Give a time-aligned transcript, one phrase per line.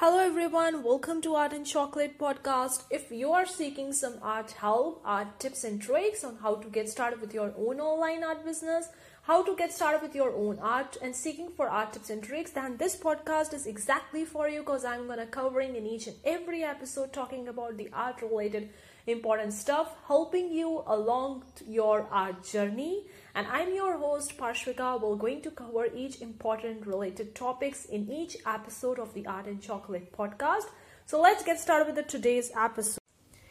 [0.00, 2.84] Hello everyone, welcome to Art and Chocolate podcast.
[2.88, 6.88] If you are seeking some art help, art tips and tricks on how to get
[6.88, 8.88] started with your own online art business,
[9.30, 12.50] how to get started with your own art and seeking for art tips and tricks,
[12.50, 16.64] then this podcast is exactly for you because I'm to covering in each and every
[16.64, 18.70] episode talking about the art related
[19.06, 23.04] important stuff, helping you along your art journey.
[23.36, 25.00] And I'm your host Parshvika.
[25.00, 29.62] We're going to cover each important related topics in each episode of the Art and
[29.62, 30.66] Chocolate podcast.
[31.06, 32.98] So let's get started with the today's episode.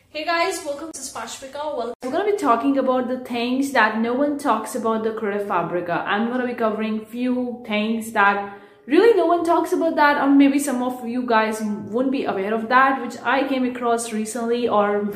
[0.10, 1.78] Hey guys, welcome to Parshvika.
[1.78, 5.48] Well, we're gonna be talking about the things that no one talks about the Creative
[5.48, 6.04] Fabrica.
[6.06, 10.58] I'm gonna be covering few things that really no one talks about that or maybe
[10.58, 15.14] some of you guys wouldn't be aware of that which i came across recently or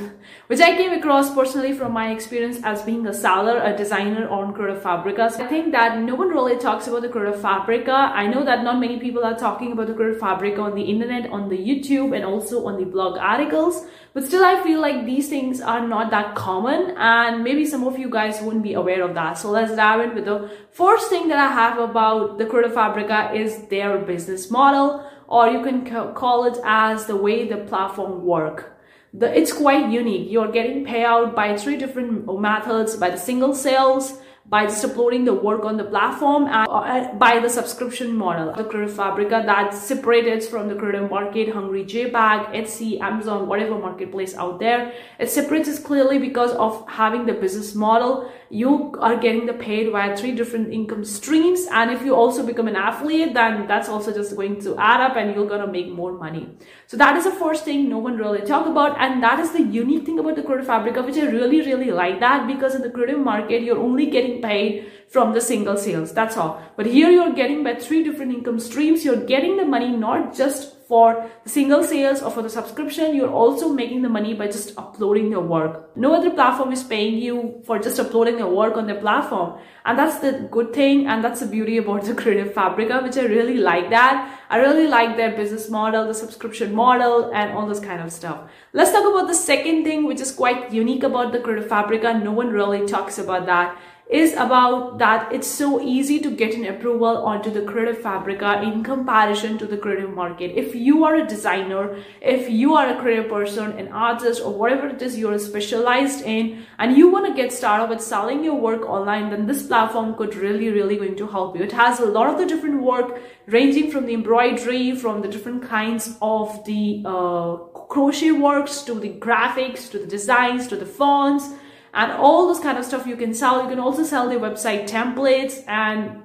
[0.53, 4.53] which i came across personally from my experience as being a seller a designer on
[4.53, 5.27] creative fabrica.
[5.35, 7.95] So i think that no one really talks about the creative fabrica.
[8.23, 11.31] I know that not many people are talking about the creative fabrica on the internet
[11.31, 13.79] on the youtube and also on the blog articles.
[14.13, 17.97] But still i feel like these things are not that common and maybe some of
[17.97, 19.39] you guys wouldn't be aware of that.
[19.39, 20.51] So let's dive in with the
[20.83, 25.63] first thing that i have about the creative fabrica is their business model or you
[25.63, 28.72] can call it as the way the platform work
[29.13, 34.19] the, it's quite unique you're getting payout by three different methods by the single sales
[34.45, 38.53] by just uploading the work on the platform and uh, by the subscription model.
[38.53, 44.35] The Creative Fabrica that separates from the Creative Market, Hungry JPEG, Etsy, Amazon, whatever marketplace
[44.35, 44.93] out there.
[45.17, 48.31] It separates clearly because of having the business model.
[48.53, 51.65] You are getting the paid via three different income streams.
[51.71, 55.17] And if you also become an affiliate, then that's also just going to add up
[55.17, 56.55] and you're going to make more money.
[56.85, 58.95] So that is the first thing no one really talk about.
[59.01, 62.19] And that is the unique thing about the Creative Fabrica, which I really, really like
[62.19, 66.13] that because in the creative market, you're only getting paid from the single sales.
[66.13, 66.61] That's all.
[66.77, 69.03] But here you're getting by three different income streams.
[69.03, 73.15] You're getting the money not just for single sales or for the subscription.
[73.15, 75.77] You're also making the money by just uploading your work.
[75.95, 79.57] No other platform is paying you for just uploading your work on their platform.
[79.85, 81.07] And that's the good thing.
[81.07, 84.39] And that's the beauty about the Creative Fabrica, which I really like that.
[84.51, 88.41] I really like their business model, the subscription model, and all this kind of stuff.
[88.73, 92.13] Let's talk about the second thing, which is quite unique about the Creative Fabrica.
[92.13, 93.75] No one really talks about that
[94.13, 98.83] is about that it's so easy to get an approval onto the creative fabrica in
[98.83, 100.51] comparison to the creative market.
[100.55, 104.87] If you are a designer if you are a creative person an artist or whatever
[104.89, 108.83] it is you're specialized in and you want to get started with selling your work
[108.83, 111.63] online then this platform could really really going to help you.
[111.63, 115.63] It has a lot of the different work ranging from the embroidery from the different
[115.63, 117.55] kinds of the uh,
[117.89, 121.49] crochet works to the graphics to the designs to the fonts
[121.93, 123.63] and all this kind of stuff you can sell.
[123.63, 126.23] You can also sell the website templates and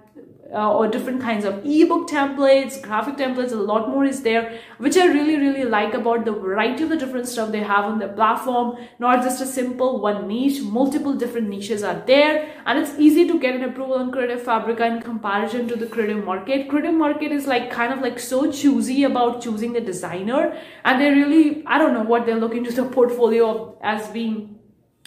[0.53, 4.97] uh, or different kinds of ebook templates, graphic templates, a lot more is there, which
[4.97, 8.09] I really, really like about the variety of the different stuff they have on the
[8.09, 8.79] platform.
[8.99, 13.39] Not just a simple one niche, multiple different niches are there, and it's easy to
[13.39, 16.69] get an approval on Creative Fabrica in comparison to the creative market.
[16.69, 21.11] Creative market is like kind of like so choosy about choosing the designer, and they
[21.11, 24.58] really, I don't know what they're looking to the portfolio of as being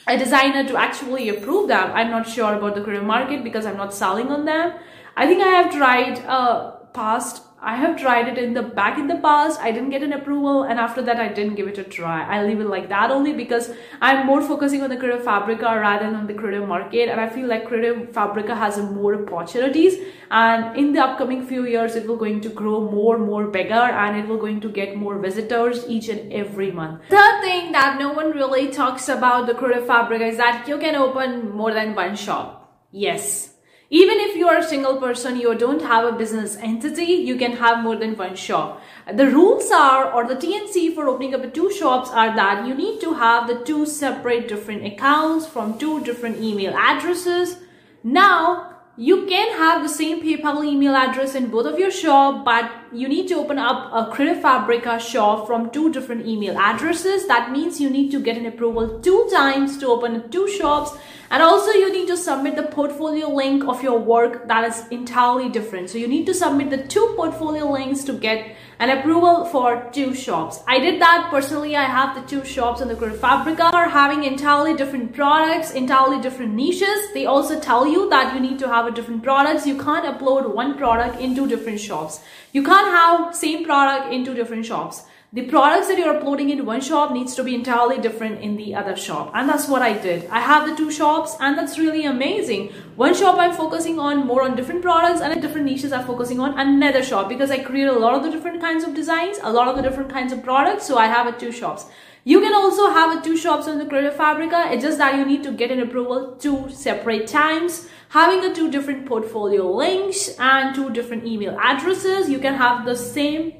[0.07, 1.91] a designer to actually approve them.
[1.93, 4.73] I'm not sure about the Korean market because I'm not selling on them.
[5.15, 9.05] I think I have tried uh, past I have tried it in the back in
[9.05, 9.61] the past.
[9.61, 12.23] I didn't get an approval and after that I didn't give it a try.
[12.23, 13.69] I leave it like that only because
[14.01, 17.29] I'm more focusing on the Creative Fabrica rather than on the Creative Market and I
[17.29, 19.99] feel like Creative Fabrica has more opportunities
[20.31, 24.17] and in the upcoming few years it will going to grow more more bigger and
[24.17, 27.01] it will going to get more visitors each and every month.
[27.11, 30.95] Third thing that no one really talks about the Creative Fabrica is that you can
[30.95, 32.57] open more than one shop.
[32.91, 33.50] Yes,
[33.91, 37.51] even if you are a single person, you don't have a business entity, you can
[37.57, 38.81] have more than one shop.
[39.13, 43.01] The rules are, or the TNC for opening up two shops are that you need
[43.01, 47.57] to have the two separate different accounts from two different email addresses.
[48.01, 52.71] Now, you can have the same PayPal email address in both of your shop, but
[52.93, 57.27] you need to open up a Creative Fabrica shop from two different email addresses.
[57.27, 60.91] That means you need to get an approval two times to open two shops
[61.31, 65.47] and also you need to submit the portfolio link of your work that is entirely
[65.47, 65.89] different.
[65.89, 70.13] So you need to submit the two portfolio links to get an approval for two
[70.13, 70.59] shops.
[70.67, 71.75] I did that personally.
[71.75, 76.19] I have the two shops on the Creative Fabrica are having entirely different products, entirely
[76.19, 77.13] different niches.
[77.13, 79.65] They also tell you that you need to have a different products.
[79.65, 82.21] You can't upload one product into different shops.
[82.53, 85.03] You can't have same product in two different shops.
[85.33, 88.75] the products that you're uploading in one shop needs to be entirely different in the
[88.75, 89.31] other shop.
[89.33, 90.25] And that's what i did.
[90.39, 92.67] I have the two shops and that's really amazing.
[93.03, 96.41] One shop i'm focusing on more on different products and the different niches i'm focusing
[96.41, 99.53] on another shop because i create a lot of the different kinds of designs a
[99.59, 101.85] lot of the different kinds of products so i have a two shops
[102.23, 104.69] you can also have a two shops on the Creative Fabrica.
[104.71, 107.87] It's just that you need to get an approval two separate times.
[108.09, 112.29] Having the two different portfolio links and two different email addresses.
[112.29, 113.53] You can have the same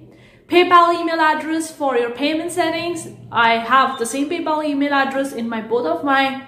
[0.47, 3.07] PayPal email address for your payment settings.
[3.31, 6.47] I have the same PayPal email address in my both of my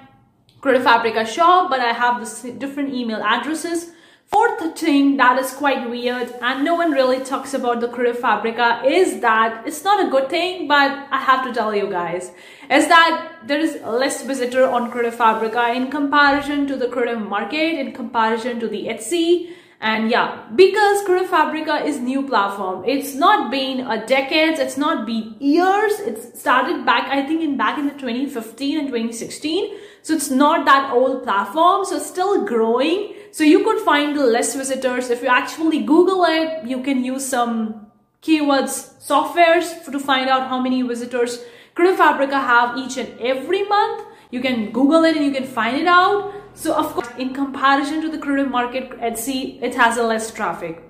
[0.61, 3.91] Creative Fabrica shop, but I have the different email addresses.
[4.33, 8.81] Fourth thing that is quite weird and no one really talks about the Creative Fabrica
[8.83, 12.31] is that it's not a good thing, but I have to tell you guys,
[12.69, 17.79] is that there is less visitor on Creative Fabrica in comparison to the Creative Market,
[17.79, 22.85] in comparison to the Etsy, and yeah, because Creative Fabrica is new platform.
[22.87, 25.99] It's not been a decade, it's not been years.
[25.99, 29.77] It started back, I think, in back in the 2015 and 2016.
[30.01, 31.83] So it's not that old platform.
[31.83, 33.13] So it's still growing.
[33.33, 35.09] So you could find less visitors.
[35.09, 37.87] If you actually Google it, you can use some
[38.21, 41.39] keywords softwares to find out how many visitors
[41.73, 44.05] Creative Fabrica have each and every month.
[44.29, 46.31] You can Google it and you can find it out.
[46.53, 50.83] So of course, in comparison to the creative market Etsy, it has a less traffic.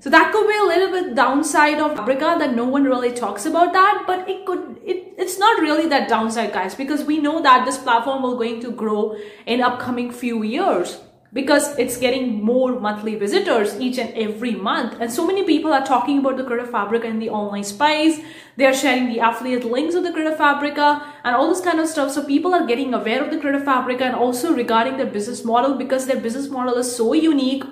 [0.00, 3.46] So that could be a little bit downside of Fabrica that no one really talks
[3.46, 7.40] about that, but it could, it, it's not really that downside guys, because we know
[7.40, 10.98] that this platform will going to grow in upcoming few years
[11.34, 14.96] because it's getting more monthly visitors each and every month.
[15.00, 18.20] And so many people are talking about the Creative Fabrica in the online space.
[18.56, 22.12] They're sharing the affiliate links of the Creative Fabrica and all this kind of stuff.
[22.12, 25.74] So people are getting aware of the Creative Fabrica and also regarding their business model
[25.74, 27.64] because their business model is so unique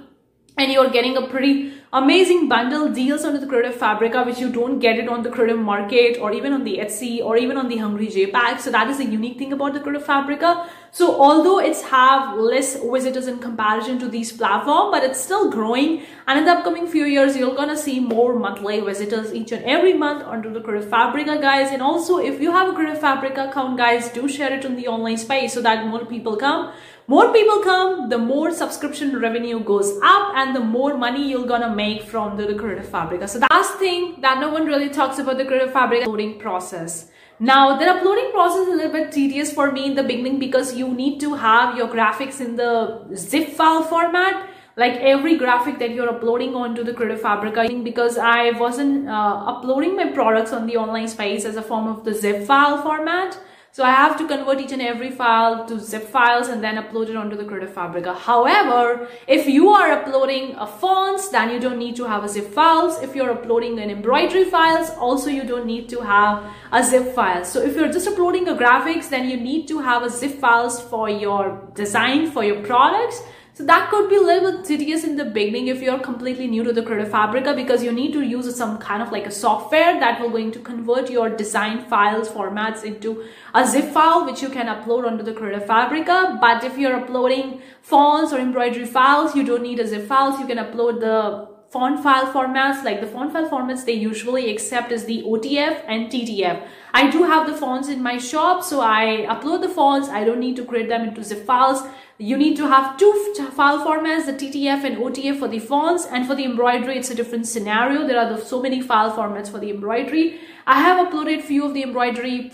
[0.58, 4.78] and you're getting a pretty amazing bundle deals on the Creative Fabrica, which you don't
[4.78, 7.76] get it on the Creative Market or even on the Etsy or even on the
[7.76, 8.60] Hungry JPEG.
[8.60, 10.70] So that is a unique thing about the Creative Fabrica.
[10.90, 16.04] So although it's have less visitors in comparison to these platform, but it's still growing.
[16.26, 19.92] And in the upcoming few years, you're gonna see more monthly visitors each and every
[19.92, 21.72] month onto the Creative Fabrica, guys.
[21.72, 24.88] And also, if you have a Creative Fabrica account, guys, do share it in the
[24.88, 26.72] online space so that more people come
[27.08, 31.74] more people come, the more subscription revenue goes up and the more money you're gonna
[31.74, 33.26] make from the, Creative Fabrica.
[33.26, 37.08] So the last thing that no one really talks about the Creative Fabrica uploading process.
[37.40, 40.76] Now, the uploading process is a little bit tedious for me in the beginning because
[40.76, 45.90] you need to have your graphics in the zip file format like every graphic that
[45.90, 50.76] you're uploading onto the Creative Fabrica because I wasn't uh, uploading my products on the
[50.76, 53.38] online space as a form of the zip file format.
[53.74, 57.08] So I have to convert each and every file to zip files and then upload
[57.08, 58.12] it onto the Creative Fabrica.
[58.12, 62.52] However, if you are uploading a fonts, then you don't need to have a zip
[62.52, 63.02] files.
[63.02, 67.46] If you're uploading an embroidery files, also you don't need to have a zip file.
[67.46, 70.78] So if you're just uploading a graphics, then you need to have a zip files
[70.78, 73.22] for your design, for your products.
[73.54, 76.64] So that could be a little bit tedious in the beginning if you're completely new
[76.64, 80.00] to the Creative Fabrica because you need to use some kind of like a software
[80.00, 84.48] that will going to convert your design files formats into a zip file which you
[84.48, 86.38] can upload onto the Creative Fabrica.
[86.40, 90.40] But if you're uploading fonts or embroidery files, you don't need a zip files.
[90.40, 94.92] You can upload the font file formats like the font file formats they usually accept
[94.92, 96.66] is the OTF and TTF.
[96.94, 100.08] I do have the fonts in my shop so I upload the fonts.
[100.08, 101.82] I don't need to create them into zip files.
[102.18, 103.12] You need to have two
[103.54, 107.14] file formats, the TTF and OTF for the fonts and for the embroidery it's a
[107.14, 108.06] different scenario.
[108.06, 110.40] There are so many file formats for the embroidery.
[110.66, 112.52] I have uploaded few of the embroidery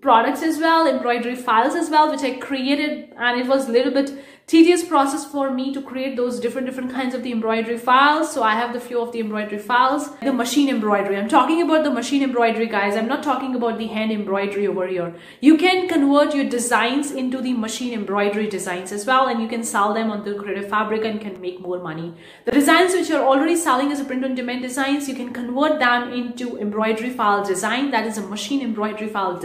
[0.00, 3.92] products as well, embroidery files as well, which I created and it was a little
[3.92, 4.12] bit
[4.46, 8.32] tedious process for me to create those different different kinds of the embroidery files.
[8.32, 10.10] So i have the few of the embroidery files.
[10.18, 11.16] The machine embroidery.
[11.16, 12.96] I'm talking about the machine embroidery guys.
[12.96, 15.14] I'm not talking about the hand embroidery over here.
[15.40, 19.64] You can convert your designs into the machine embroidery designs as well and you can
[19.64, 22.12] sell them on the creative fabric and can make more money.
[22.44, 25.78] The designs which you're already selling as a print on demand designs you can convert
[25.78, 27.90] them into embroidery file design.
[27.92, 29.38] That is a machine embroidery file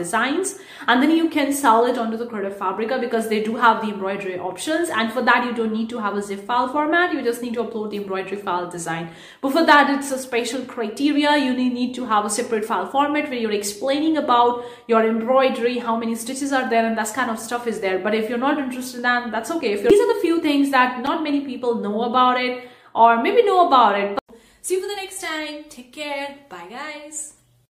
[0.88, 3.92] and then you can sell it onto the creative fabrica because they do have the
[3.94, 4.90] embroidery options.
[4.90, 7.14] And for that you don't need to have a zip file format.
[7.14, 9.10] You just need to upload the embroidery file design.
[9.42, 11.38] But for that it's a special criteria.
[11.38, 15.98] You need to have a separate file format where you're explaining about your embroidery how
[15.98, 18.00] many stitches are there and that kind of stuff is there.
[18.00, 19.74] But if you're not interested in that that's okay.
[19.74, 23.44] If these are the few things that not many people know about it or maybe
[23.44, 24.16] know about it.
[24.16, 25.66] But see you for the next time.
[25.70, 26.38] Take care.
[26.50, 27.39] Bye guys